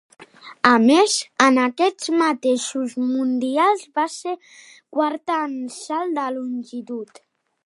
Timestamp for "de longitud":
6.21-7.27